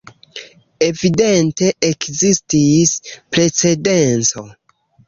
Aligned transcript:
Evidente 0.85 1.69
ekzistis 1.91 2.97
precedenco. 3.35 4.49